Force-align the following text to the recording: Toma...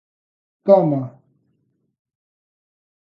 Toma... 0.65 1.01